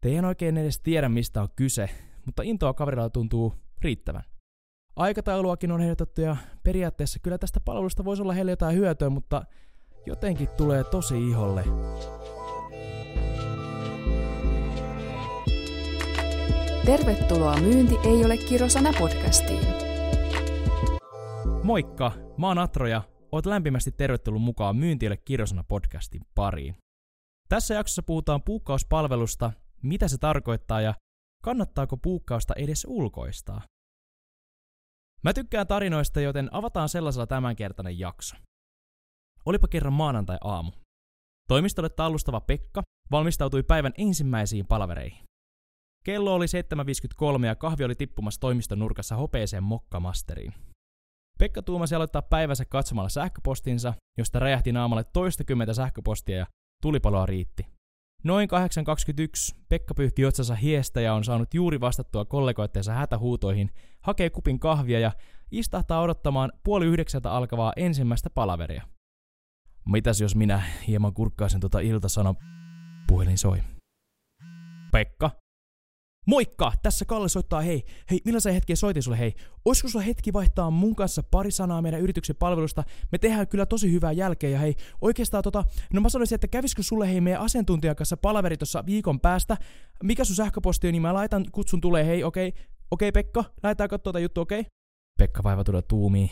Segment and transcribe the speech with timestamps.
[0.00, 1.90] Te en oikein edes tiedä, mistä on kyse,
[2.26, 4.22] mutta intoa kaverilla tuntuu riittävän.
[4.96, 9.42] Aikatauluakin on ehdotettu ja periaatteessa kyllä tästä palvelusta voisi olla heille jotain hyötyä, mutta
[10.06, 11.64] jotenkin tulee tosi iholle.
[16.86, 19.66] Tervetuloa Myynti ei ole kirosana podcastiin.
[21.62, 23.02] Moikka, mä oon Atro ja
[23.32, 26.76] oot lämpimästi tervetullut mukaan Myynti ei ole kirosana podcastin pariin.
[27.48, 29.52] Tässä jaksossa puhutaan puukkauspalvelusta,
[29.82, 30.94] mitä se tarkoittaa ja
[31.44, 33.62] kannattaako puukkausta edes ulkoistaa.
[35.24, 38.36] Mä tykkään tarinoista, joten avataan sellaisella tämänkertainen jakso.
[39.46, 40.72] Olipa kerran maanantai-aamu.
[41.48, 45.24] Toimistolle tallustava Pekka valmistautui päivän ensimmäisiin palvereihin.
[46.04, 46.46] Kello oli
[47.38, 50.54] 7.53 ja kahvi oli tippumassa toimiston nurkassa hopeeseen mokkamasteriin.
[51.38, 56.46] Pekka tuumasi aloittaa päivänsä katsomalla sähköpostinsa, josta räjähti naamalle toistakymmentä sähköpostia ja
[56.82, 57.66] tulipaloa riitti.
[58.24, 58.48] Noin
[59.54, 65.00] 8.21 Pekka pyyhki otsansa hiestä ja on saanut juuri vastattua kollegoitteensa hätähuutoihin, hakee kupin kahvia
[65.00, 65.12] ja
[65.50, 68.82] istahtaa odottamaan puoli yhdeksältä alkavaa ensimmäistä palaveria.
[69.88, 72.34] Mitäs jos minä hieman kurkkaisin tota iltasano...
[73.06, 73.62] Puhelin soi.
[74.92, 75.30] Pekka,
[76.28, 76.72] Moikka!
[76.82, 79.34] Tässä Kalle soittaa, hei, hei, millaisen hetki soitin sulle, hei.
[79.64, 82.84] Olisiko sulla hetki vaihtaa mun kanssa pari sanaa meidän yrityksen palvelusta?
[83.12, 86.82] Me tehdään kyllä tosi hyvää jälkeä ja hei, oikeastaan tota, no mä sanoisin, että kävisikö
[86.82, 89.56] sulle hei meidän asiantuntijan kanssa palaveri tuossa viikon päästä?
[90.02, 93.44] Mikä sun sähköposti on, niin mä laitan, kutsun tulee, hei, okei, okay, okei okay, Pekka,
[93.62, 94.60] laitetaan katsoa tätä juttu, okei?
[94.60, 94.70] Okay?
[95.18, 96.30] Pekka vaivatuda tuumii.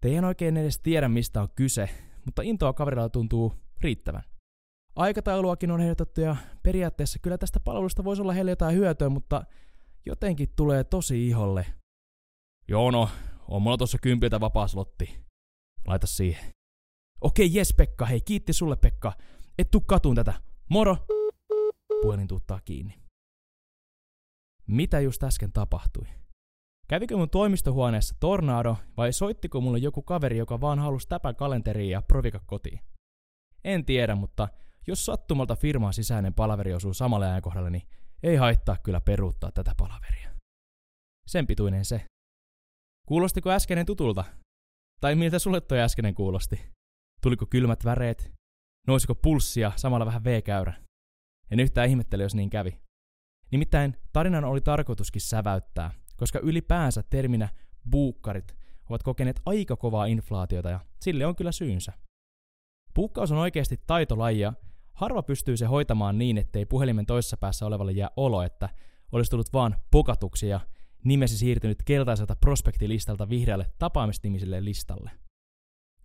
[0.00, 1.88] Te en oikein edes tiedä mistä on kyse,
[2.24, 4.22] mutta intoa kaverilla tuntuu riittävän.
[4.96, 9.44] Aikatauluakin on ehdotettu ja periaatteessa kyllä tästä palvelusta voisi olla heille jotain hyötyä, mutta
[10.06, 11.66] jotenkin tulee tosi iholle.
[12.68, 13.08] Joo no,
[13.48, 15.24] on mulla tossa kympiltä vapaa slotti.
[15.86, 16.44] Laita siihen.
[17.20, 19.12] Okei, jes Pekka, hei kiitti sulle Pekka.
[19.58, 20.34] Et tuu katuun tätä.
[20.70, 20.96] Moro!
[22.02, 22.98] Puhelin tuuttaa kiinni.
[24.66, 26.06] Mitä just äsken tapahtui?
[26.88, 32.02] Kävikö mun toimistohuoneessa tornado vai soittiko mulle joku kaveri, joka vaan halusi täpän kalenteriin ja
[32.02, 32.80] provika kotiin?
[33.64, 34.48] En tiedä, mutta
[34.86, 37.88] jos sattumalta firman sisäinen palaveri osuu samalle ajankohdalle, niin
[38.22, 40.30] ei haittaa kyllä peruuttaa tätä palaveria.
[41.26, 42.06] Sen pituinen se.
[43.08, 44.24] Kuulostiko äskeinen tutulta?
[45.00, 46.60] Tai miltä sulle toi äskeinen kuulosti?
[47.22, 48.32] Tuliko kylmät väreet?
[48.86, 50.74] Nousiko pulssia, samalla vähän V-käyrä?
[51.50, 52.80] En yhtään ihmettele, jos niin kävi.
[53.52, 57.48] Nimittäin tarinan oli tarkoituskin säväyttää, koska ylipäänsä terminä
[57.90, 58.56] buukkarit
[58.90, 61.92] ovat kokeneet aika kovaa inflaatiota ja sille on kyllä syynsä.
[62.94, 64.52] Puukkaus on oikeasti taitolajia,
[64.94, 68.68] Harva pystyy se hoitamaan niin, ettei puhelimen toisessa päässä olevalle jää olo, että
[69.12, 70.60] olisi tullut vaan pokatuksi ja
[71.04, 75.10] nimesi siirtynyt keltaiselta prospektilistalta vihreälle tapaamistimiselle listalle.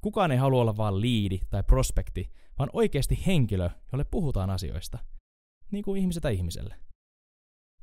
[0.00, 4.98] Kukaan ei halua olla vain liidi tai prospekti, vaan oikeasti henkilö, jolle puhutaan asioista.
[5.70, 6.74] Niin kuin ihmisetä ihmiselle.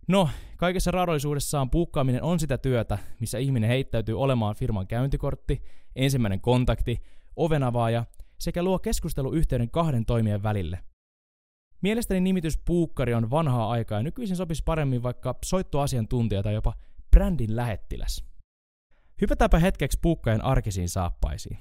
[0.08, 5.62] No, kaikessa raadollisuudessaan puukkaaminen on sitä työtä, missä ihminen heittäytyy olemaan firman käyntikortti,
[5.96, 7.02] ensimmäinen kontakti,
[7.36, 8.06] ovenavaaja
[8.40, 10.80] sekä luo keskusteluyhteyden kahden toimijan välille,
[11.86, 16.74] Mielestäni nimitys puukkari on vanhaa aikaa ja nykyisin sopisi paremmin vaikka soittoasiantuntija tai jopa
[17.12, 18.26] brändin lähettiläs.
[19.22, 21.58] Hypätäänpä hetkeksi puukkajan arkisiin saappaisiin.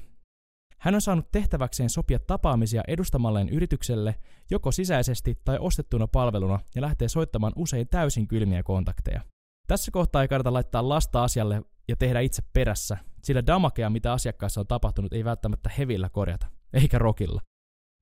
[0.78, 4.14] Hän on saanut tehtäväkseen sopia tapaamisia edustamalleen yritykselle
[4.50, 9.20] joko sisäisesti tai ostettuna palveluna ja lähtee soittamaan usein täysin kylmiä kontakteja.
[9.66, 14.60] Tässä kohtaa ei kannata laittaa lasta asialle ja tehdä itse perässä, sillä damakea, mitä asiakkaassa
[14.60, 17.40] on tapahtunut, ei välttämättä hevillä korjata, eikä rokilla.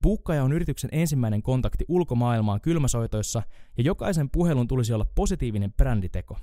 [0.03, 3.43] Puukkaja on yrityksen ensimmäinen kontakti ulkomaailmaan kylmäsoitoissa
[3.77, 6.37] ja jokaisen puhelun tulisi olla positiivinen bränditeko.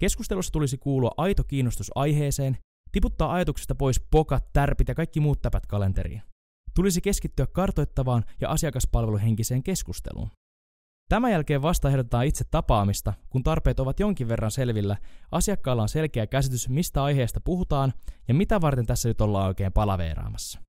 [0.00, 2.56] Keskustelussa tulisi kuulua aito kiinnostus aiheeseen,
[2.92, 6.22] tiputtaa ajatuksesta pois pokat, tärpit ja kaikki muut täpät kalenteriin.
[6.74, 10.30] Tulisi keskittyä kartoittavaan ja asiakaspalveluhenkiseen keskusteluun.
[11.08, 14.96] Tämän jälkeen vasta ehdotetaan itse tapaamista, kun tarpeet ovat jonkin verran selvillä,
[15.32, 17.92] asiakkaalla on selkeä käsitys, mistä aiheesta puhutaan
[18.28, 20.67] ja mitä varten tässä nyt ollaan oikein palaveeraamassa.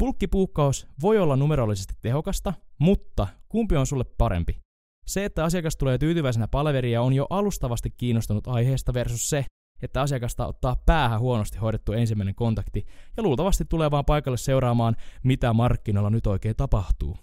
[0.00, 4.60] Bulkkipuukkaus voi olla numerollisesti tehokasta, mutta kumpi on sulle parempi?
[5.06, 9.44] Se, että asiakas tulee tyytyväisenä palveriin on jo alustavasti kiinnostunut aiheesta versus se,
[9.82, 12.86] että asiakasta ottaa päähän huonosti hoidettu ensimmäinen kontakti
[13.16, 17.16] ja luultavasti tulee vaan paikalle seuraamaan, mitä markkinoilla nyt oikein tapahtuu.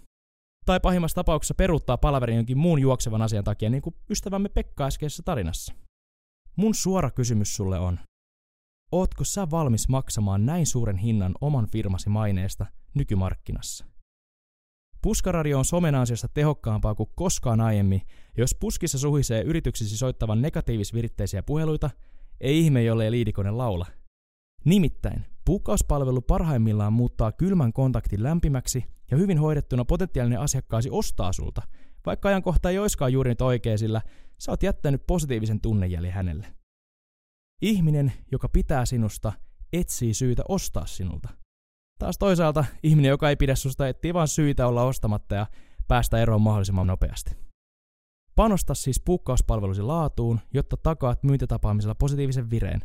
[0.66, 5.22] Tai pahimmassa tapauksessa peruuttaa palaverin jonkin muun juoksevan asian takia, niin kuin ystävämme Pekka äskeisessä
[5.22, 5.74] tarinassa.
[6.56, 7.98] Mun suora kysymys sulle on,
[8.92, 13.84] Ootko sä valmis maksamaan näin suuren hinnan oman firmasi maineesta nykymarkkinassa?
[15.02, 18.02] Puskaradio on somen ansiosta tehokkaampaa kuin koskaan aiemmin,
[18.36, 21.90] jos puskissa suhisee yrityksisi soittavan negatiivisviritteisiä puheluita,
[22.40, 23.86] ei ihme, jollei liidikone laula.
[24.64, 31.62] Nimittäin, puukkauspalvelu parhaimmillaan muuttaa kylmän kontaktin lämpimäksi ja hyvin hoidettuna potentiaalinen asiakkaasi ostaa sulta,
[32.06, 34.02] Vaikka ajankohta ei oiskaan juuri nyt oikein, sillä
[34.38, 36.46] sä oot jättänyt positiivisen tunnejäljen hänelle.
[37.62, 39.32] Ihminen, joka pitää sinusta,
[39.72, 41.28] etsii syytä ostaa sinulta.
[41.98, 45.46] Taas toisaalta ihminen, joka ei pidä susta, etsii vaan syitä olla ostamatta ja
[45.88, 47.30] päästä eroon mahdollisimman nopeasti.
[48.36, 52.80] Panosta siis puukkauspalvelusi laatuun, jotta takaat myyntitapaamisella positiivisen vireen.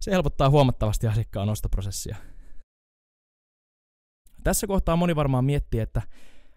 [0.00, 2.16] Se helpottaa huomattavasti asiakkaan ostoprosessia.
[4.44, 6.02] Tässä kohtaa moni varmaan miettii, että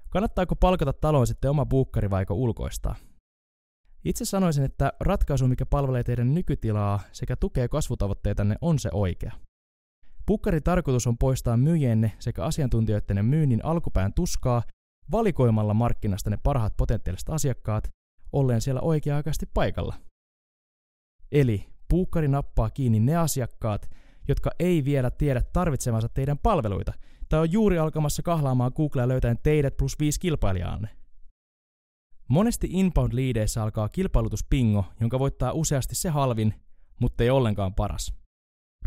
[0.09, 2.95] kannattaako palkata taloon sitten oma buukkari vai ulkoistaa.
[4.05, 9.31] Itse sanoisin, että ratkaisu, mikä palvelee teidän nykytilaa sekä tukee kasvutavoitteitanne, on se oikea.
[10.27, 14.63] Bukkarin tarkoitus on poistaa myyjienne sekä asiantuntijoiden myynnin alkupään tuskaa
[15.11, 17.89] valikoimalla markkinasta ne parhaat potentiaaliset asiakkaat,
[18.33, 19.95] olleen siellä oikea-aikaisesti paikalla.
[21.31, 23.89] Eli puukkari nappaa kiinni ne asiakkaat,
[24.27, 26.93] jotka ei vielä tiedä tarvitsemansa teidän palveluita,
[27.29, 31.04] tai on juuri alkamassa kahlaamaan Googlea löytäen teidät plus viisi kilpailijaanne.
[32.27, 36.53] Monesti inbound-liideissä alkaa kilpailutuspingo, jonka voittaa useasti se halvin,
[37.01, 38.13] mutta ei ollenkaan paras.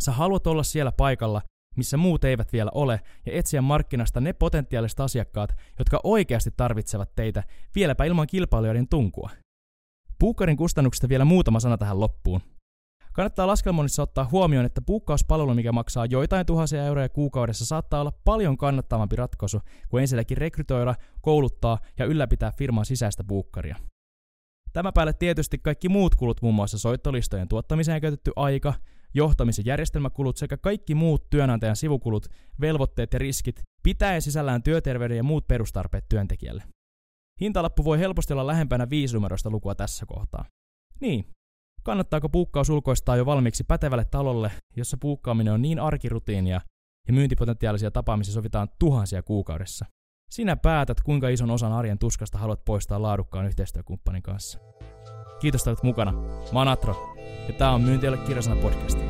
[0.01, 1.43] Sä haluat olla siellä paikalla,
[1.77, 7.43] missä muut eivät vielä ole, ja etsiä markkinasta ne potentiaaliset asiakkaat, jotka oikeasti tarvitsevat teitä,
[7.75, 9.31] vieläpä ilman kilpailijoiden tunkua.
[10.19, 12.41] Puukkarin kustannuksista vielä muutama sana tähän loppuun.
[13.19, 18.57] Kannattaa laskelmoinnissa ottaa huomioon, että puukkauspalvelu, mikä maksaa joitain tuhansia euroja kuukaudessa, saattaa olla paljon
[18.57, 23.77] kannattavampi ratkaisu kuin ensinnäkin rekrytoida, kouluttaa ja ylläpitää firman sisäistä puukkaria.
[24.73, 28.75] Tämä päälle tietysti kaikki muut kulut, muun muassa soittolistojen tuottamiseen käytetty aika,
[29.15, 32.27] johtamisen järjestelmäkulut sekä kaikki muut työnantajan sivukulut,
[32.61, 36.63] velvoitteet ja riskit, pitäen sisällään työterveyden ja muut perustarpeet työntekijälle.
[37.41, 40.45] Hintalappu voi helposti olla lähempänä viisinumeroista lukua tässä kohtaa.
[41.01, 41.25] Niin,
[41.89, 46.61] Kannattaako puukkaus ulkoistaa jo valmiiksi pätevälle talolle, jossa puukkaaminen on niin arkirutiinia
[47.07, 49.87] ja myyntipotentiaalisia tapaamisia sovitaan tuhansia kuukaudessa?
[50.31, 54.59] Sinä päätät, kuinka ison osan arjen tuskasta haluat poistaa laadukkaan yhteistyökumppanin kanssa.
[55.41, 56.13] Kiitos, että olet mukana.
[56.53, 57.17] Mä oon Atro,
[57.49, 59.08] ja tää on Myyntialle kirjasana podcast.